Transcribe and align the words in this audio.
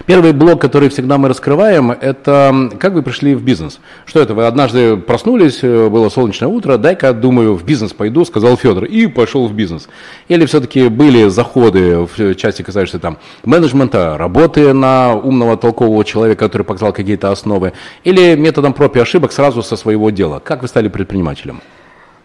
Первый 0.06 0.32
блок, 0.32 0.60
который 0.60 0.88
всегда 0.88 1.18
мы 1.18 1.28
раскрываем, 1.28 1.90
это 1.90 2.70
как 2.78 2.94
вы 2.94 3.02
пришли 3.02 3.34
в 3.34 3.42
бизнес? 3.42 3.80
Что 4.06 4.20
это? 4.20 4.34
Вы 4.34 4.46
однажды 4.46 4.96
проснулись, 4.96 5.60
было 5.60 6.08
солнечное 6.08 6.48
утро, 6.48 6.78
дай-ка, 6.78 7.12
думаю, 7.12 7.54
в 7.54 7.64
бизнес 7.64 7.92
пойду, 7.92 8.24
сказал 8.24 8.56
Федор, 8.56 8.84
и 8.84 9.06
пошел 9.06 9.46
в 9.48 9.52
бизнес. 9.52 9.88
Или 10.28 10.46
все-таки 10.46 10.88
были 10.88 11.28
заходы 11.28 11.98
в 11.98 12.34
части, 12.36 12.62
касающиеся 12.62 13.00
там 13.00 13.18
менеджмента, 13.44 14.16
работы 14.16 14.72
на 14.72 15.14
умного, 15.14 15.56
толкового 15.56 16.04
человека, 16.04 16.46
который 16.46 16.62
показал 16.62 16.92
какие-то 16.92 17.30
основы, 17.30 17.72
или 18.04 18.34
методом 18.34 18.72
проб 18.72 18.96
и 18.96 19.00
ошибок 19.00 19.32
сразу 19.32 19.62
со 19.62 19.76
своего 19.76 20.10
дела? 20.10 20.40
Как 20.40 20.62
вы 20.62 20.68
стали 20.68 20.88
предпринимателем? 20.88 21.60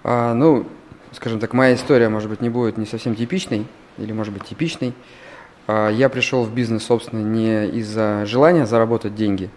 А, 0.03 0.33
ну, 0.33 0.65
скажем 1.11 1.39
так, 1.39 1.53
моя 1.53 1.75
история, 1.75 2.09
может 2.09 2.29
быть, 2.29 2.41
не 2.41 2.49
будет 2.49 2.77
не 2.77 2.85
совсем 2.85 3.15
типичной, 3.15 3.67
или, 3.97 4.11
может 4.11 4.33
быть, 4.33 4.45
типичной. 4.45 4.93
А, 5.67 5.89
я 5.89 6.09
пришел 6.09 6.43
в 6.43 6.53
бизнес, 6.53 6.83
собственно, 6.83 7.21
не 7.21 7.67
из-за 7.79 8.25
желания 8.25 8.65
заработать 8.65 9.15
деньги, 9.15 9.49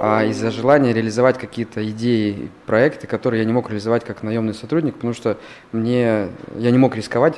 а 0.00 0.24
из-за 0.24 0.50
желания 0.50 0.92
реализовать 0.92 1.38
какие-то 1.38 1.88
идеи, 1.90 2.50
проекты, 2.66 3.06
которые 3.06 3.40
я 3.40 3.46
не 3.46 3.52
мог 3.52 3.70
реализовать 3.70 4.04
как 4.04 4.22
наемный 4.22 4.54
сотрудник, 4.54 4.94
потому 4.94 5.14
что 5.14 5.38
мне, 5.72 6.28
я 6.56 6.70
не 6.70 6.78
мог 6.78 6.94
рисковать 6.94 7.36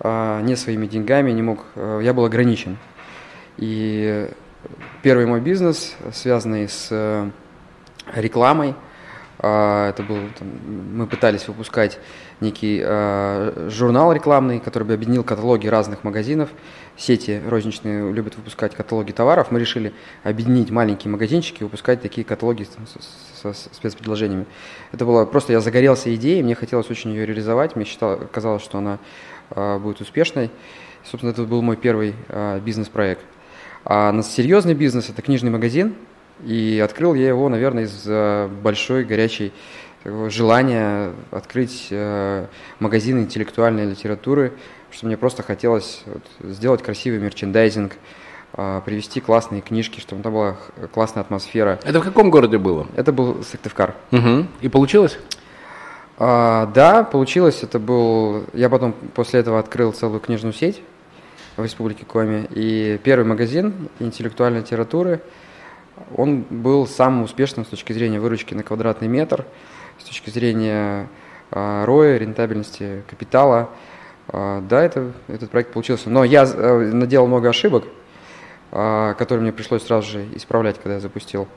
а, 0.00 0.40
не 0.42 0.54
своими 0.54 0.86
деньгами, 0.86 1.32
не 1.32 1.42
мог, 1.42 1.64
а, 1.74 2.00
я 2.00 2.14
был 2.14 2.24
ограничен. 2.24 2.78
И 3.56 4.28
первый 5.02 5.26
мой 5.26 5.40
бизнес, 5.40 5.94
связанный 6.12 6.68
с 6.68 6.88
э, 6.90 7.30
рекламой, 8.14 8.74
это 9.38 10.04
был, 10.06 10.18
там, 10.38 10.48
мы 10.94 11.06
пытались 11.06 11.48
выпускать 11.48 11.98
некий 12.40 12.80
э, 12.84 13.68
журнал 13.70 14.12
рекламный, 14.12 14.60
который 14.60 14.84
бы 14.84 14.94
объединил 14.94 15.24
каталоги 15.24 15.66
разных 15.66 16.04
магазинов. 16.04 16.50
Сети 16.96 17.42
розничные 17.46 18.12
любят 18.12 18.36
выпускать 18.36 18.74
каталоги 18.74 19.12
товаров. 19.12 19.50
Мы 19.50 19.58
решили 19.58 19.92
объединить 20.22 20.70
маленькие 20.70 21.10
магазинчики 21.10 21.60
и 21.60 21.64
выпускать 21.64 22.00
такие 22.00 22.24
каталоги 22.24 22.66
со, 23.42 23.52
со 23.52 23.74
спецпредложениями. 23.74 24.46
Это 24.92 25.04
было 25.04 25.24
просто, 25.24 25.52
я 25.52 25.60
загорелся 25.60 26.14
идеей, 26.14 26.42
мне 26.42 26.54
хотелось 26.54 26.88
очень 26.90 27.10
ее 27.10 27.26
реализовать. 27.26 27.74
Мне 27.74 27.84
считал, 27.84 28.18
казалось, 28.30 28.62
что 28.62 28.78
она 28.78 28.98
э, 29.50 29.78
будет 29.78 30.00
успешной. 30.00 30.50
Собственно, 31.04 31.32
это 31.32 31.42
был 31.42 31.60
мой 31.60 31.76
первый 31.76 32.14
э, 32.28 32.60
бизнес-проект. 32.60 33.24
А 33.84 34.22
серьезный 34.22 34.74
бизнес 34.74 35.10
это 35.10 35.20
книжный 35.22 35.50
магазин– 35.50 35.94
и 36.42 36.80
открыл 36.82 37.14
я 37.14 37.28
его, 37.28 37.48
наверное, 37.48 37.84
из 37.84 38.50
большой 38.62 39.04
горячей 39.04 39.52
желания 40.28 41.12
открыть 41.30 41.88
э, 41.90 42.46
магазин 42.78 43.20
интеллектуальной 43.20 43.86
литературы, 43.86 44.52
что 44.90 45.06
мне 45.06 45.16
просто 45.16 45.42
хотелось 45.42 46.02
сделать 46.40 46.82
красивый 46.82 47.18
мерчендайзинг, 47.20 47.94
э, 48.54 48.82
привести 48.84 49.20
классные 49.20 49.62
книжки, 49.62 50.00
чтобы 50.00 50.22
там 50.22 50.32
была 50.32 50.56
классная 50.92 51.22
атмосфера. 51.22 51.80
Это 51.84 52.00
в 52.00 52.04
каком 52.04 52.30
городе 52.30 52.58
было? 52.58 52.86
Это 52.96 53.12
был 53.12 53.42
Сыктывкар. 53.42 53.94
Угу. 54.12 54.46
И 54.60 54.68
получилось? 54.68 55.18
А, 56.18 56.66
да, 56.66 57.02
получилось. 57.02 57.62
Это 57.62 57.78
был. 57.78 58.44
Я 58.52 58.68
потом 58.68 58.92
после 59.14 59.40
этого 59.40 59.58
открыл 59.58 59.92
целую 59.92 60.20
книжную 60.20 60.52
сеть 60.52 60.82
в 61.56 61.62
Республике 61.64 62.04
Коми. 62.04 62.46
И 62.50 63.00
первый 63.02 63.24
магазин 63.24 63.88
интеллектуальной 64.00 64.60
литературы– 64.60 65.20
он 66.16 66.42
был 66.48 66.86
самым 66.86 67.22
успешным 67.24 67.64
с 67.64 67.68
точки 67.68 67.92
зрения 67.92 68.20
выручки 68.20 68.54
на 68.54 68.62
квадратный 68.62 69.08
метр, 69.08 69.44
с 69.98 70.04
точки 70.04 70.30
зрения 70.30 71.08
э, 71.50 71.84
роя, 71.84 72.18
рентабельности 72.18 73.02
капитала. 73.08 73.70
Э, 74.28 74.60
да, 74.68 74.82
это, 74.82 75.12
этот 75.28 75.50
проект 75.50 75.72
получился. 75.72 76.10
Но 76.10 76.24
я 76.24 76.44
э, 76.44 76.90
наделал 76.92 77.26
много 77.26 77.48
ошибок, 77.48 77.84
э, 78.72 79.14
которые 79.18 79.42
мне 79.42 79.52
пришлось 79.52 79.84
сразу 79.84 80.10
же 80.10 80.26
исправлять, 80.34 80.76
когда 80.78 80.94
я 80.94 81.00
запустил. 81.00 81.48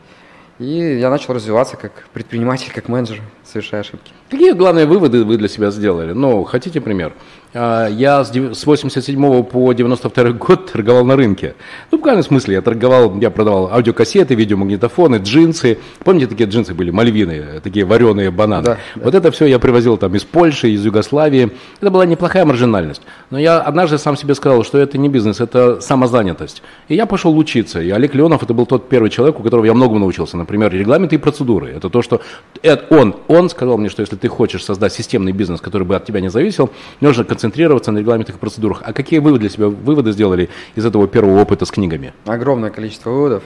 И 0.60 0.98
я 1.00 1.12
начал 1.12 1.34
развиваться 1.34 1.78
как 1.78 1.92
предприниматель, 2.14 2.72
как 2.74 2.88
менеджер, 2.88 3.22
совершая 3.46 3.82
ошибки. 3.82 4.12
Какие 4.30 4.54
главные 4.54 4.88
выводы 4.88 5.24
вы 5.24 5.38
для 5.38 5.48
себя 5.48 5.70
сделали? 5.70 6.14
Ну, 6.14 6.44
хотите 6.46 6.82
пример? 6.82 7.14
А, 7.60 7.88
я 7.88 8.24
с 8.24 8.66
87 8.66 9.44
по 9.44 9.74
92 9.74 10.32
год 10.34 10.72
торговал 10.72 11.06
на 11.06 11.16
рынке. 11.16 11.56
Ну, 11.92 11.98
в 11.98 12.00
буквальном 12.00 12.24
смысле, 12.24 12.56
я 12.56 12.62
торговал, 12.62 13.20
я 13.20 13.32
продавал 13.32 13.72
аудиокассеты, 13.74 14.36
видеомагнитофоны, 14.36 15.16
джинсы. 15.16 15.80
Помните, 16.04 16.28
такие 16.28 16.48
джинсы 16.48 16.76
были, 16.76 16.92
мальвины, 16.92 17.60
такие 17.64 17.84
вареные 17.86 18.30
бананы? 18.30 18.64
Да, 18.64 18.78
вот 18.96 19.12
да. 19.12 19.18
это 19.18 19.32
все 19.32 19.48
я 19.48 19.58
привозил 19.58 19.98
там 19.98 20.16
из 20.16 20.24
Польши, 20.24 20.70
из 20.70 20.86
Югославии. 20.86 21.52
Это 21.82 21.90
была 21.90 22.06
неплохая 22.06 22.46
маржинальность. 22.46 23.02
Но 23.32 23.40
я 23.40 23.60
однажды 23.60 23.98
сам 23.98 24.16
себе 24.16 24.36
сказал, 24.36 24.64
что 24.64 24.78
это 24.78 25.00
не 25.00 25.10
бизнес, 25.10 25.42
это 25.42 25.82
самозанятость. 25.82 26.62
И 26.90 26.96
я 26.96 27.08
пошел 27.08 27.36
учиться. 27.36 27.82
И 27.82 27.90
Олег 27.90 28.14
Леонов, 28.14 28.44
это 28.44 28.54
был 28.54 28.68
тот 28.68 28.88
первый 28.88 29.10
человек, 29.10 29.40
у 29.40 29.44
которого 29.44 29.66
я 29.66 29.74
многому 29.74 30.00
научился. 30.00 30.38
Например, 30.38 30.72
регламенты 30.72 31.16
и 31.16 31.18
процедуры. 31.18 31.70
Это 31.70 31.90
то, 31.90 32.04
что 32.04 32.22
это 32.62 32.86
он, 32.96 33.16
он 33.28 33.50
сказал 33.50 33.80
мне, 33.80 33.90
что 33.90 34.02
если 34.02 34.16
ты 34.16 34.28
хочешь 34.28 34.64
создать 34.64 34.94
системный 34.94 35.32
бизнес, 35.32 35.60
который 35.60 35.88
бы 35.88 35.96
от 35.96 36.06
тебя 36.06 36.22
не 36.22 36.30
зависел, 36.30 36.70
нужно 37.02 37.24
концентрироваться 37.24 37.47
концентрироваться 37.48 37.92
на 37.92 38.00
регламентах 38.00 38.36
и 38.36 38.40
процедурах. 38.40 38.82
А 38.84 38.92
какие 38.92 39.20
вы 39.20 39.38
для 39.40 39.50
себя 39.50 39.68
выводы 39.68 40.12
сделали 40.12 40.50
из 40.76 40.86
этого 40.86 41.08
первого 41.08 41.42
опыта 41.42 41.66
с 41.66 41.72
книгами? 41.72 42.14
Огромное 42.26 42.70
количество 42.70 43.10
выводов. 43.10 43.44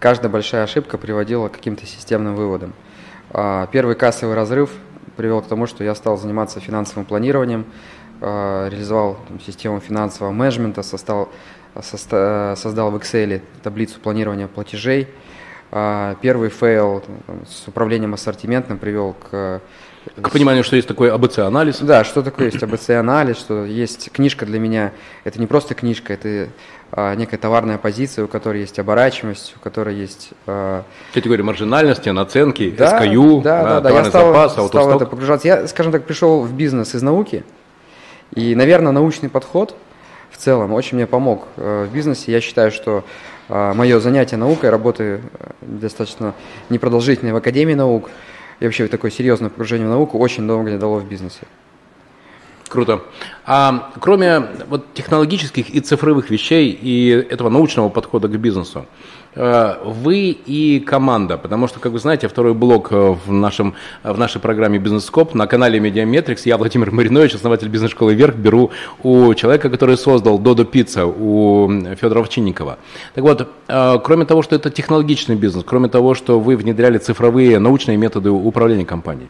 Каждая 0.00 0.30
большая 0.30 0.64
ошибка 0.64 0.98
приводила 0.98 1.48
к 1.48 1.52
каким-то 1.52 1.86
системным 1.86 2.34
выводам. 2.34 2.72
А, 3.30 3.68
первый 3.68 3.94
кассовый 3.94 4.34
разрыв 4.34 4.70
привел 5.16 5.42
к 5.42 5.46
тому, 5.46 5.66
что 5.66 5.84
я 5.84 5.94
стал 5.94 6.18
заниматься 6.18 6.58
финансовым 6.60 7.04
планированием, 7.04 7.64
а, 8.20 8.68
реализовал 8.68 9.16
систему 9.46 9.78
финансового 9.80 10.32
менеджмента, 10.32 10.82
создал, 10.82 11.28
создал 11.80 12.90
в 12.90 12.96
Excel 12.96 13.40
таблицу 13.62 14.00
планирования 14.00 14.48
платежей. 14.48 15.06
А, 15.70 16.16
первый 16.20 16.50
fail 16.50 17.04
с 17.48 17.68
управлением 17.68 18.12
ассортиментом 18.14 18.78
привел 18.78 19.14
к 19.14 19.60
к 20.14 20.30
пониманию, 20.30 20.62
что 20.62 20.76
есть 20.76 20.86
такой 20.86 21.10
ABC-анализ. 21.10 21.80
Да, 21.80 22.04
что 22.04 22.22
такое 22.22 22.46
есть 22.46 22.62
ABC-анализ, 22.62 23.36
что 23.36 23.64
есть 23.64 24.10
книжка 24.12 24.46
для 24.46 24.58
меня. 24.58 24.92
Это 25.24 25.40
не 25.40 25.46
просто 25.46 25.74
книжка, 25.74 26.12
это 26.12 26.48
а, 26.92 27.14
некая 27.14 27.38
товарная 27.38 27.78
позиция, 27.78 28.24
у 28.24 28.28
которой 28.28 28.60
есть 28.60 28.78
оборачиваемость, 28.78 29.54
у 29.56 29.60
которой 29.60 29.96
есть... 29.96 30.30
А... 30.46 30.84
Категории 31.12 31.42
маржинальности, 31.42 32.08
наценки, 32.10 32.70
да, 32.70 33.02
SKU, 33.02 33.42
да, 33.42 33.62
да, 33.62 33.80
да, 33.80 33.90
я 33.90 34.04
стал, 34.04 34.32
запас, 34.32 34.52
стал 34.52 34.68
в 34.68 34.96
это 34.96 35.06
погружаться. 35.06 35.48
Я, 35.48 35.66
скажем 35.66 35.92
так, 35.92 36.04
пришел 36.04 36.42
в 36.42 36.52
бизнес 36.52 36.94
из 36.94 37.02
науки, 37.02 37.44
и, 38.34 38.54
наверное, 38.54 38.92
научный 38.92 39.28
подход 39.28 39.76
в 40.30 40.36
целом 40.36 40.72
очень 40.72 40.96
мне 40.96 41.06
помог 41.06 41.48
э, 41.56 41.86
в 41.90 41.94
бизнесе. 41.94 42.30
Я 42.30 42.40
считаю, 42.40 42.70
что 42.70 43.04
э, 43.48 43.72
мое 43.74 43.98
занятие 44.00 44.36
наукой, 44.36 44.70
работы 44.70 45.02
э, 45.02 45.50
достаточно 45.62 46.34
непродолжительной 46.68 47.32
в 47.32 47.36
Академии 47.36 47.74
наук– 47.74 48.10
и 48.60 48.64
вообще 48.64 48.88
такое 48.88 49.10
серьезное 49.10 49.50
погружение 49.50 49.86
в 49.86 49.90
науку 49.90 50.18
очень 50.18 50.42
много 50.42 50.62
мне 50.62 50.78
дало 50.78 50.98
в 50.98 51.08
бизнесе. 51.08 51.46
Круто. 52.68 53.02
А 53.44 53.92
кроме 54.00 54.40
вот 54.68 54.92
технологических 54.94 55.70
и 55.70 55.80
цифровых 55.80 56.30
вещей 56.30 56.70
и 56.70 57.10
этого 57.10 57.48
научного 57.48 57.88
подхода 57.88 58.28
к 58.28 58.38
бизнесу, 58.38 58.86
вы 59.36 60.30
и 60.30 60.80
команда, 60.80 61.36
потому 61.36 61.68
что, 61.68 61.78
как 61.78 61.92
вы 61.92 61.98
знаете, 61.98 62.26
второй 62.26 62.54
блок 62.54 62.88
э, 62.90 63.16
в, 63.26 63.30
нашем, 63.32 63.74
в 64.02 64.18
нашей 64.18 64.40
программе 64.40 64.78
«Бизнес-скоп» 64.78 65.34
на 65.34 65.46
канале 65.46 65.78
Медиаметрикс. 65.78 66.46
Я, 66.46 66.56
Владимир 66.56 66.90
Маринович, 66.90 67.34
основатель 67.34 67.68
бизнес-школы 67.68 68.14
«Вверх», 68.14 68.34
беру 68.34 68.70
у 69.02 69.34
человека, 69.34 69.68
который 69.68 69.98
создал 69.98 70.38
«Додо 70.38 70.64
Пицца», 70.64 71.04
у 71.04 71.68
Федора 72.00 72.20
Овчинникова. 72.20 72.78
Так 73.14 73.24
вот, 73.24 73.48
э, 73.68 73.98
кроме 74.02 74.24
того, 74.24 74.42
что 74.42 74.56
это 74.56 74.70
технологичный 74.70 75.36
бизнес, 75.36 75.64
кроме 75.66 75.88
того, 75.88 76.14
что 76.14 76.40
вы 76.40 76.56
внедряли 76.56 76.96
цифровые 76.96 77.58
научные 77.58 77.98
методы 77.98 78.30
управления 78.30 78.86
компанией, 78.86 79.28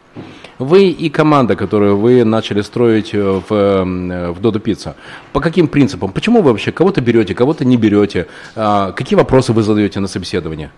вы 0.59 0.89
и 0.89 1.09
команда, 1.09 1.55
которую 1.55 1.97
вы 1.97 2.23
начали 2.23 2.61
строить 2.61 3.13
в, 3.13 3.45
в 3.49 4.39
Dodo 4.41 4.59
Pizza, 4.59 4.95
по 5.31 5.39
каким 5.39 5.67
принципам? 5.67 6.11
Почему 6.11 6.41
вы 6.41 6.51
вообще 6.51 6.71
кого-то 6.71 7.01
берете, 7.01 7.35
кого-то 7.35 7.63
не 7.65 7.77
берете? 7.77 8.25
Какие 8.55 9.17
вопросы 9.17 9.53
вы 9.53 9.61
задаете 9.61 9.96
на 9.99 10.07
собеседование? 10.07 10.71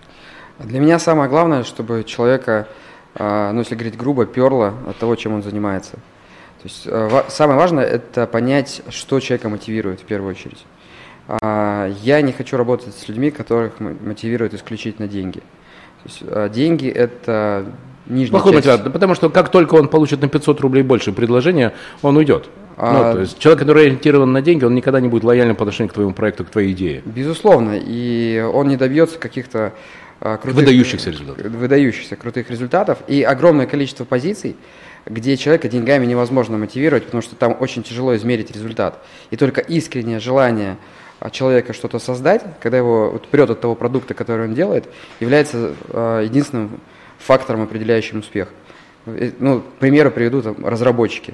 Для 0.59 0.79
меня 0.79 0.99
самое 0.99 1.29
главное, 1.29 1.63
чтобы 1.63 2.03
человека, 2.03 2.67
а, 3.15 3.51
ну 3.51 3.59
если 3.59 3.75
говорить 3.75 3.97
грубо, 3.97 4.25
перло 4.25 4.73
от 4.87 4.97
того, 4.97 5.15
чем 5.15 5.33
он 5.33 5.43
занимается. 5.43 5.93
То 6.61 6.65
есть 6.65 6.83
э, 6.85 7.23
самое 7.29 7.57
важное– 7.57 7.85
это 7.85 8.27
понять, 8.27 8.81
что 8.89 9.21
человека 9.21 9.47
мотивирует 9.47 10.01
в 10.01 10.03
первую 10.03 10.31
очередь. 10.31 10.65
А, 11.27 11.89
я 12.01 12.21
не 12.21 12.33
хочу 12.33 12.57
работать 12.57 12.93
с 12.93 13.07
людьми, 13.07 13.31
которых 13.31 13.79
мотивируют 13.79 14.53
исключительно 14.53 15.07
деньги. 15.07 15.39
То 15.39 16.05
есть 16.05 16.19
э, 16.21 16.49
деньги– 16.53 16.87
это 16.89 17.65
нижняя 18.07 18.31
Плохой 18.31 18.53
часть. 18.53 18.65
мотиватор, 18.65 18.91
потому 18.91 19.15
что 19.15 19.29
как 19.29 19.49
только 19.49 19.75
он 19.75 19.87
получит 19.87 20.21
на 20.21 20.27
500 20.27 20.59
рублей 20.59 20.83
больше 20.83 21.13
предложения, 21.13 21.73
он 22.01 22.17
уйдет. 22.17 22.49
А- 22.81 22.93
Ну, 23.09 23.13
то 23.15 23.19
есть 23.21 23.37
человек, 23.39 23.59
который 23.59 23.83
ориентирован 23.87 24.31
на 24.31 24.41
деньги, 24.41 24.63
он 24.63 24.73
никогда 24.73 25.01
не 25.01 25.09
будет 25.09 25.25
лояльным 25.25 25.55
по 25.57 25.63
отношению 25.63 25.89
к 25.89 25.93
твоему 25.93 26.13
проекту, 26.13 26.45
к 26.45 26.49
твоей 26.49 26.71
идее. 26.71 27.01
Безусловно, 27.05 27.77
и 27.77 28.39
он 28.53 28.69
не 28.69 28.77
добьется 28.77 29.19
каких-то 29.19 29.73
а, 30.21 30.37
крутых, 30.37 30.55
Выдающихся 30.61 31.09
результатов. 31.11 31.51
выдающихся 31.51 32.15
крутых 32.15 32.49
результатов 32.49 32.99
и 33.07 33.21
огромное 33.23 33.67
количество 33.67 34.05
позиций, 34.05 34.55
где 35.05 35.35
человека 35.35 35.67
деньгами 35.67 36.05
невозможно 36.05 36.57
мотивировать, 36.57 37.03
потому 37.05 37.21
что 37.21 37.35
там 37.35 37.55
очень 37.59 37.83
тяжело 37.83 38.15
измерить 38.15 38.51
результат. 38.51 39.03
И 39.31 39.35
только 39.35 39.59
искреннее 39.59 40.19
желание 40.19 40.77
а, 41.19 41.29
человека 41.29 41.73
что-то 41.73 41.99
создать, 41.99 42.43
когда 42.61 42.77
его 42.77 43.11
вот 43.11 43.27
прет 43.27 43.49
от 43.49 43.59
того 43.59 43.75
продукта, 43.75 44.13
который 44.13 44.45
он 44.47 44.53
делает, 44.53 44.85
является 45.19 45.73
единственным 46.23 46.79
фактором, 47.17 47.61
определяющим 47.61 48.19
успех. 48.19 48.47
Э, 49.05 49.31
Ну, 49.39 49.59
к 49.61 49.65
примеру 49.79 50.11
приведу 50.11 50.41
там, 50.41 50.65
разработчики. 50.65 51.33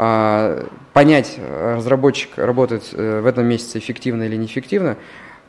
А, 0.00 0.64
понять, 0.92 1.34
э, 1.38 1.74
разработчик 1.76 2.30
работает 2.36 2.84
э, 2.92 3.20
в 3.20 3.26
этом 3.26 3.46
месяце 3.46 3.78
эффективно 3.78 4.22
или 4.22 4.36
неэффективно, 4.36 4.96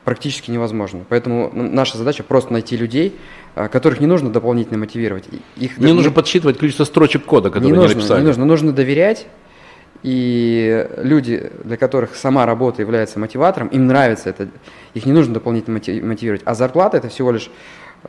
практически 0.05 0.49
невозможно. 0.49 1.05
Поэтому 1.07 1.51
ну, 1.53 1.69
наша 1.71 1.99
задача 1.99 2.23
просто 2.23 2.51
найти 2.51 2.75
людей, 2.75 3.15
а, 3.53 3.67
которых 3.67 3.99
не 3.99 4.07
нужно 4.07 4.31
дополнительно 4.31 4.79
мотивировать. 4.79 5.25
Их 5.55 5.77
Не 5.77 5.93
нужно 5.93 6.09
подсчитывать 6.11 6.57
количество 6.57 6.83
строчек 6.83 7.25
кода, 7.25 7.49
которые 7.49 7.67
не 7.67 7.73
они 7.73 7.81
нужно, 7.83 7.97
написали. 7.97 8.21
не 8.21 8.25
нужно, 8.25 8.45
нужно 8.45 8.71
доверять. 8.71 9.27
И 10.01 10.87
люди, 10.97 11.51
для 11.63 11.77
которых 11.77 12.15
сама 12.15 12.45
работа 12.45 12.81
является 12.81 13.19
мотиватором, 13.19 13.67
им 13.67 13.85
нравится 13.85 14.29
это, 14.29 14.47
их 14.93 15.05
не 15.05 15.11
нужно 15.11 15.35
дополнительно 15.35 15.77
моти- 15.77 16.01
мотивировать. 16.01 16.41
А 16.45 16.55
зарплата 16.55 16.97
это 16.97 17.09
всего 17.09 17.31
лишь 17.31 17.51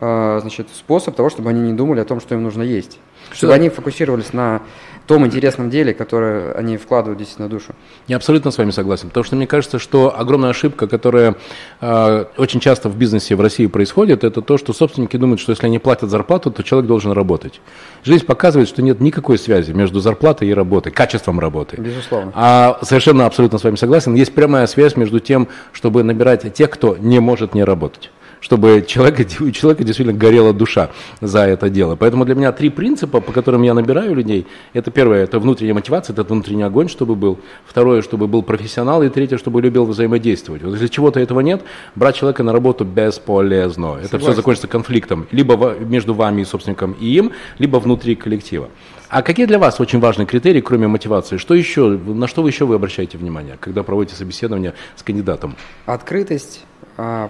э, 0.00 0.38
значит, 0.40 0.68
способ 0.72 1.16
того, 1.16 1.28
чтобы 1.30 1.50
они 1.50 1.60
не 1.60 1.72
думали 1.72 2.00
о 2.00 2.04
том, 2.04 2.20
что 2.20 2.34
им 2.34 2.44
нужно 2.44 2.62
есть. 2.62 2.98
Чтобы 3.32 3.52
Что- 3.52 3.54
они 3.54 3.68
фокусировались 3.68 4.32
на 4.32 4.62
том 5.10 5.26
интересном 5.26 5.70
деле, 5.70 5.92
которое 5.92 6.52
они 6.52 6.76
вкладывают 6.76 7.18
действительно 7.18 7.48
душу. 7.48 7.74
Я 8.06 8.14
абсолютно 8.14 8.52
с 8.52 8.58
вами 8.58 8.70
согласен, 8.70 9.08
потому 9.08 9.24
что 9.24 9.34
мне 9.34 9.48
кажется, 9.48 9.80
что 9.80 10.16
огромная 10.16 10.50
ошибка, 10.50 10.86
которая 10.86 11.34
э, 11.80 12.24
очень 12.36 12.60
часто 12.60 12.88
в 12.88 12.96
бизнесе 12.96 13.34
в 13.34 13.40
России 13.40 13.66
происходит, 13.66 14.22
это 14.22 14.40
то, 14.40 14.56
что 14.56 14.72
собственники 14.72 15.16
думают, 15.16 15.40
что 15.40 15.50
если 15.50 15.66
они 15.66 15.80
платят 15.80 16.10
зарплату, 16.10 16.52
то 16.52 16.62
человек 16.62 16.86
должен 16.86 17.10
работать. 17.10 17.60
Жизнь 18.04 18.24
показывает, 18.24 18.68
что 18.68 18.82
нет 18.82 19.00
никакой 19.00 19.36
связи 19.36 19.72
между 19.72 19.98
зарплатой 19.98 20.46
и 20.46 20.54
работой, 20.54 20.92
качеством 20.92 21.40
работы. 21.40 21.76
Безусловно. 21.80 22.30
А 22.36 22.78
совершенно 22.82 23.26
абсолютно 23.26 23.58
с 23.58 23.64
вами 23.64 23.74
согласен. 23.74 24.14
Есть 24.14 24.32
прямая 24.32 24.68
связь 24.68 24.94
между 24.96 25.18
тем, 25.18 25.48
чтобы 25.72 26.04
набирать 26.04 26.54
тех, 26.54 26.70
кто 26.70 26.96
не 26.96 27.18
может 27.18 27.54
не 27.54 27.64
работать 27.64 28.12
чтобы 28.40 28.84
человека, 28.86 29.24
у 29.40 29.50
человека 29.50 29.84
действительно 29.84 30.18
горела 30.18 30.52
душа 30.52 30.90
за 31.20 31.40
это 31.40 31.70
дело. 31.70 31.96
Поэтому 31.96 32.24
для 32.24 32.34
меня 32.34 32.52
три 32.52 32.70
принципа, 32.70 33.20
по 33.20 33.32
которым 33.32 33.62
я 33.62 33.74
набираю 33.74 34.14
людей. 34.14 34.46
Это 34.72 34.90
первое, 34.90 35.24
это 35.24 35.38
внутренняя 35.38 35.74
мотивация, 35.74 36.14
это 36.14 36.24
внутренний 36.24 36.62
огонь, 36.62 36.88
чтобы 36.88 37.14
был. 37.14 37.38
Второе, 37.66 38.02
чтобы 38.02 38.26
был 38.26 38.42
профессионал. 38.42 39.02
И 39.02 39.08
третье, 39.08 39.38
чтобы 39.38 39.62
любил 39.62 39.84
взаимодействовать. 39.84 40.62
Вот 40.62 40.72
если 40.72 40.88
чего-то 40.88 41.20
этого 41.20 41.40
нет, 41.40 41.62
брать 41.94 42.16
человека 42.16 42.42
на 42.42 42.52
работу 42.52 42.84
бесполезно. 42.84 43.98
Это 44.02 44.18
все 44.18 44.32
закончится 44.32 44.68
конфликтом. 44.68 45.26
Либо 45.30 45.74
между 45.78 46.14
вами 46.14 46.42
и 46.42 46.44
собственником 46.44 46.92
и 46.92 47.06
им, 47.06 47.32
либо 47.58 47.76
внутри 47.76 48.16
коллектива. 48.16 48.68
А 49.08 49.22
какие 49.22 49.46
для 49.46 49.58
вас 49.58 49.80
очень 49.80 49.98
важные 49.98 50.24
критерии, 50.24 50.60
кроме 50.60 50.86
мотивации? 50.86 51.36
Что 51.36 51.54
еще, 51.54 51.88
на 51.88 52.28
что 52.28 52.42
вы 52.42 52.50
еще 52.50 52.64
вы 52.64 52.76
обращаете 52.76 53.18
внимание, 53.18 53.56
когда 53.58 53.82
проводите 53.82 54.14
собеседование 54.16 54.74
с 54.94 55.02
кандидатом? 55.02 55.56
Открытость, 55.84 56.64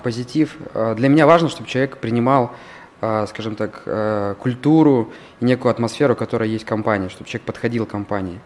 позитив. 0.03 0.57
А, 0.75 0.95
Для 0.95 1.09
меня 1.09 1.27
важно, 1.27 1.49
чтобы 1.49 1.69
человек 1.69 1.97
принимал, 1.99 2.53
а, 3.01 3.27
скажем 3.27 3.55
так, 3.57 3.83
а, 3.87 4.35
культуру 4.35 5.13
и 5.41 5.45
некую 5.45 5.71
атмосферу, 5.71 6.17
которая 6.17 6.49
есть 6.49 6.65
в 6.65 6.69
компании, 6.69 7.09
чтобы 7.09 7.29
человек 7.29 7.47
подходил 7.47 7.87
к 7.87 7.91
компании. 7.91 8.41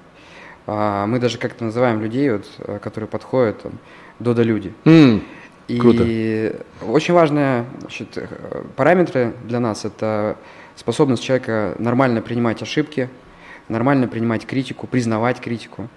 А, 0.66 1.06
Мы 1.06 1.18
даже 1.18 1.38
как-то 1.38 1.64
называем 1.64 2.00
людей, 2.00 2.30
вот, 2.30 2.46
а, 2.60 2.78
которые 2.78 3.08
подходят, 3.08 3.62
там, 3.62 3.72
додо-люди. 4.18 4.72
М, 4.84 5.22
И 5.66 5.78
Круто. 5.78 6.04
очень 6.92 7.14
важные 7.14 7.64
значит, 7.80 8.18
э, 8.18 8.26
параметры 8.76 9.32
для 9.44 9.60
нас– 9.60 9.84
это 9.86 10.36
способность 10.76 11.22
человека 11.22 11.74
нормально 11.78 12.20
принимать 12.20 12.60
ошибки, 12.60 13.08
нормально 13.70 14.06
принимать 14.06 14.44
критику, 14.46 14.86
признавать 14.86 15.40
критику, 15.40 15.82
а, 15.84 15.88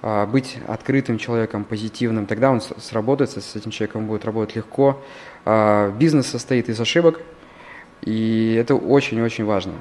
быть 0.00 0.58
открытым 0.68 1.18
человеком, 1.18 1.64
позитивным. 1.64 2.26
Тогда 2.26 2.50
он 2.50 2.60
сработается, 2.60 3.40
с 3.40 3.56
этим 3.56 3.70
человеком 3.72 4.06
будет 4.06 4.24
работать 4.24 4.54
легко. 4.56 5.02
А, 5.44 5.90
Бизнес 5.92 6.26
состоит 6.26 6.68
из 6.68 6.78
ошибок, 6.80 7.20
и 8.02 8.54
это 8.60 8.74
очень-очень 8.74 9.44
важно. 9.44 9.72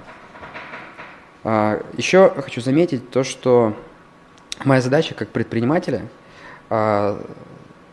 А, 1.44 1.84
Еще 1.98 2.32
хочу 2.36 2.62
заметить 2.62 3.10
то, 3.10 3.24
что 3.24 3.76
моя 4.64 4.82
задача 4.82 5.14
как 5.14 5.30
предпринимателя 5.30 6.04
а, 6.70 7.22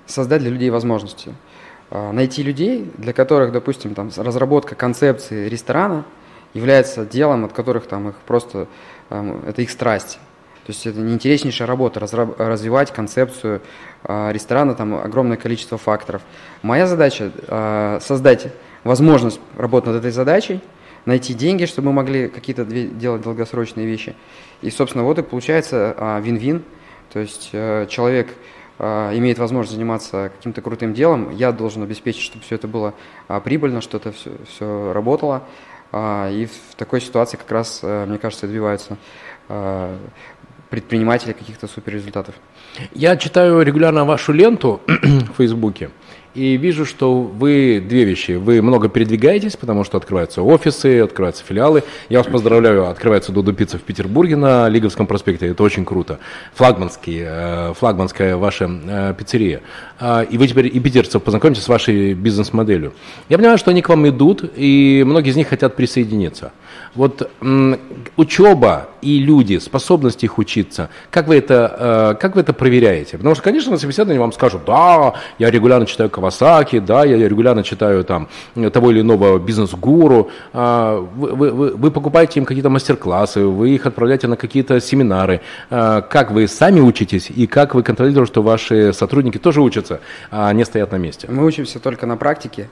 создать 0.07 0.41
для 0.43 0.51
людей 0.51 0.71
возможности. 0.71 1.35
А, 1.91 2.13
Найти 2.13 2.43
людей, 2.43 2.91
для 2.97 3.13
которых, 3.13 3.53
допустим, 3.53 3.95
там, 3.95 4.11
разработка 4.17 4.75
концепции 4.75 5.49
ресторана 5.49 6.05
является 6.53 7.05
делом, 7.05 7.45
от 7.45 7.53
которых 7.53 7.87
там 7.87 8.11
их 8.11 8.15
просто, 8.27 8.69
это 9.11 9.61
их 9.61 9.71
страсть. 9.73 10.21
То 10.65 10.73
есть 10.73 10.87
это 10.87 10.99
неинтереснейшая 10.99 11.69
работа, 11.69 12.01
развивать 12.01 12.91
концепцию 12.91 13.61
а, 14.03 14.31
ресторана, 14.33 14.75
там 14.75 14.95
огромное 14.95 15.37
количество 15.37 15.77
факторов. 15.77 16.23
Моя 16.63 16.87
задача 16.87 17.33
а, 17.49 17.99
создать 18.01 18.47
возможность 18.83 19.41
работать 19.59 19.89
над 19.89 19.97
этой 19.97 20.11
задачей, 20.11 20.63
найти 21.05 21.35
деньги, 21.35 21.67
чтобы 21.67 21.89
мы 21.89 21.93
могли 21.97 22.29
какие-то 22.29 22.65
делать 22.65 23.21
долгосрочные 23.21 23.87
вещи. 23.87 24.17
И, 24.63 24.71
собственно, 24.71 25.05
вот 25.05 25.19
и 25.19 25.23
получается 25.23 25.95
а, 25.99 26.21
вин-вин. 26.21 26.63
То 27.13 27.21
есть 27.21 27.51
э, 27.53 27.87
человек 27.89 28.35
имеет 28.77 29.39
возможность 29.39 29.77
заниматься 29.77 30.33
каким-то 30.37 30.61
крутым 30.63 30.95
делом, 30.95 31.31
я 31.31 31.53
должен 31.53 31.85
обеспечить, 31.85 32.23
чтобы 32.23 32.45
все 32.45 32.57
это 32.57 32.67
было 32.67 32.93
прибыльно, 33.45 33.81
что 33.81 33.99
это 33.99 34.11
все, 34.11 34.33
все 34.49 34.93
работало. 34.93 35.45
И 35.93 36.49
в 36.51 36.75
такой 36.75 37.01
ситуации 37.01 37.37
как 37.37 37.49
раз, 37.53 37.79
э, 37.85 38.07
мне 38.07 38.19
кажется, 38.19 38.49
добиваются 38.49 38.97
предприниматели 40.75 41.33
каких-то 41.33 41.69
суперрезультатов. 41.69 42.35
Я 42.95 43.17
читаю 43.17 43.63
регулярно 43.63 44.05
вашу 44.05 44.33
ленту 44.33 44.81
в 44.87 45.37
Фейсбуке 45.37 45.91
и 46.35 46.57
вижу, 46.57 46.85
что 46.85 47.23
вы 47.23 47.81
две 47.87 48.03
вещи. 48.03 48.33
Вы 48.33 48.61
много 48.61 48.89
передвигаетесь, 48.89 49.57
потому 49.57 49.85
что 49.85 49.99
открываются 49.99 50.43
офисы, 50.43 51.01
открываются 51.01 51.45
филиалы. 51.45 51.85
Я 52.09 52.19
вас 52.19 52.27
поздравляю, 52.27 52.89
открывается 52.89 53.31
Додо 53.31 53.53
Пицца 53.53 53.79
в 53.79 53.83
Петербурге 53.83 54.35
на 54.35 54.69
Лиговском 54.69 55.07
проспекте. 55.07 55.47
Это 55.47 55.63
очень 55.63 55.85
круто. 55.85 56.19
Флагманский, 56.55 57.23
э, 57.25 57.75
флагманская 57.75 58.37
ваша 58.37 58.69
э, 58.69 59.15
пиццерия. 59.17 59.63
А, 60.01 60.23
И 60.23 60.37
вы 60.37 60.49
теперь 60.49 60.67
и 60.67 60.81
питерцев 60.81 61.23
познакомитесь 61.23 61.63
с 61.63 61.69
вашей 61.69 62.15
бизнес-моделью. 62.15 62.95
Я 63.29 63.39
понимаю, 63.39 63.59
что 63.59 63.71
они 63.71 63.81
к 63.81 63.89
вам 63.89 64.09
идут, 64.09 64.45
и 64.57 65.05
многие 65.07 65.31
из 65.31 65.37
них 65.37 65.49
хотят 65.49 65.77
присоединиться. 65.77 66.53
Вот 66.95 67.29
учеба 68.17 68.89
и 69.03 69.19
люди, 69.19 69.59
способность 69.59 70.25
их 70.25 70.39
учиться, 70.39 70.89
как 71.11 71.29
вы, 71.29 71.37
это, 71.37 72.15
э, 72.15 72.21
как 72.21 72.35
вы 72.37 72.41
это 72.43 72.53
проверяете? 72.53 73.17
Потому 73.19 73.35
что, 73.35 73.45
конечно, 73.45 73.73
на 73.73 73.79
собеседовании 73.79 74.19
вам 74.19 74.33
скажут, 74.33 74.63
да, 74.67 75.15
я 75.39 75.51
регулярно 75.51 75.87
читаю 75.87 76.09
Кавасаки, 76.11 76.79
да, 76.79 77.05
я 77.05 77.29
регулярно 77.29 77.63
читаю 77.63 78.05
там 78.05 78.29
того 78.73 78.91
или 78.91 79.01
иного 79.01 79.39
бизнес-гуру. 79.39 80.31
А, 80.53 80.99
Вы, 81.17 81.51
вы- 81.53 81.75
вы- 81.77 81.91
покупаете 81.91 82.41
им 82.41 82.47
какие-то 82.47 82.71
мастер-классы, 82.71 83.41
вы 83.45 83.71
их 83.71 83.87
отправляете 83.87 84.27
на 84.29 84.37
какие-то 84.37 84.81
семинары. 84.81 85.41
А, 85.71 86.01
Как 86.01 86.31
вы 86.31 86.49
сами 86.49 86.81
учитесь 86.81 87.31
и 87.31 87.47
как 87.47 87.75
вы 87.75 87.83
контролируете, 87.83 88.27
что 88.31 88.43
ваши 88.43 88.93
сотрудники 88.93 89.39
тоже 89.39 89.61
учатся, 89.61 90.01
а 90.31 90.53
не 90.53 90.65
стоят 90.65 90.93
на 90.93 90.97
месте? 90.97 91.27
Мы 91.31 91.45
учимся 91.45 91.79
только 91.79 92.07
на 92.07 92.17
практике, 92.17 92.69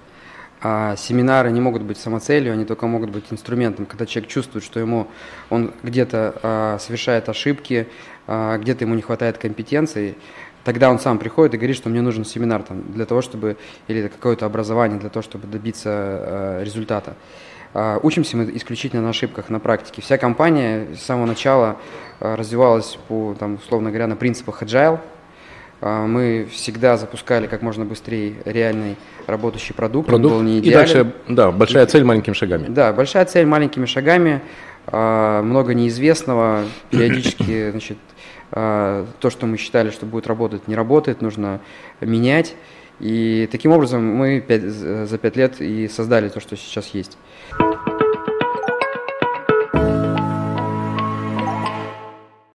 а 0.62 0.94
семинары 0.96 1.50
не 1.50 1.60
могут 1.60 1.82
быть 1.82 1.98
самоцелью, 1.98 2.52
они 2.52 2.64
только 2.64 2.86
могут 2.86 3.10
быть 3.10 3.24
инструментом, 3.30 3.84
когда 3.84 4.06
человек 4.06 4.30
чувствует, 4.30 4.64
что 4.64 4.78
ему 4.78 5.08
он 5.50 5.72
где-то 5.82 6.34
а, 6.42 6.78
совершает 6.78 7.28
ошибки, 7.28 7.88
а, 8.28 8.58
где-то 8.58 8.84
ему 8.84 8.94
не 8.94 9.02
хватает 9.02 9.38
компетенции, 9.38 10.14
тогда 10.62 10.90
он 10.90 11.00
сам 11.00 11.18
приходит 11.18 11.54
и 11.54 11.56
говорит, 11.56 11.76
что 11.76 11.88
мне 11.88 12.00
нужен 12.00 12.24
семинар 12.24 12.62
там, 12.62 12.92
для 12.92 13.06
того, 13.06 13.22
чтобы, 13.22 13.56
или 13.88 14.06
какое-то 14.06 14.46
образование 14.46 15.00
для 15.00 15.10
того, 15.10 15.22
чтобы 15.22 15.48
добиться 15.48 15.90
а, 15.90 16.62
результата. 16.62 17.16
А, 17.74 17.98
Учимся 18.02 18.36
мы 18.36 18.50
исключительно 18.54 19.02
на 19.02 19.10
ошибках, 19.10 19.48
на 19.48 19.58
практике. 19.58 20.02
Вся 20.02 20.18
компания 20.18 20.88
с 20.94 21.02
самого 21.02 21.26
начала 21.26 21.76
а, 22.20 22.36
развивалась 22.36 22.98
по, 23.08 23.34
там, 23.38 23.54
условно 23.54 23.90
говоря, 23.90 24.06
на 24.06 24.16
принципах 24.16 24.62
agile. 24.62 25.00
А, 25.84 26.06
мы 26.06 26.46
всегда 26.50 26.96
запускали 26.96 27.48
как 27.48 27.60
можно 27.60 27.84
быстрее 27.84 28.34
реальный 28.44 28.96
работающий 29.26 29.74
продукт. 29.74 30.08
продукт. 30.08 30.32
Он 30.32 30.38
был 30.38 30.42
не 30.46 30.60
идеален. 30.60 30.70
И 30.70 30.72
дальше, 30.72 31.12
да, 31.28 31.50
большая 31.50 31.86
цель 31.86 32.04
маленькими 32.04 32.34
шагами. 32.34 32.68
Да, 32.68 32.92
большая 32.92 33.24
цель 33.24 33.46
маленькими 33.46 33.86
шагами. 33.86 34.40
А, 34.86 35.42
много 35.42 35.74
неизвестного. 35.74 36.64
Периодически, 36.90 37.70
значит, 37.72 37.98
а, 38.52 39.06
то, 39.18 39.28
что 39.28 39.46
мы 39.46 39.56
считали, 39.56 39.90
что 39.90 40.06
будет 40.06 40.28
работать, 40.28 40.68
не 40.68 40.76
работает, 40.76 41.20
нужно 41.20 41.60
менять. 42.00 42.54
И 43.00 43.48
таким 43.50 43.72
образом 43.72 44.06
мы 44.06 44.40
5, 44.40 44.62
за 44.62 45.18
пять 45.18 45.34
лет 45.34 45.60
и 45.60 45.88
создали 45.88 46.28
то, 46.28 46.38
что 46.38 46.56
сейчас 46.56 46.86
есть. 46.94 47.18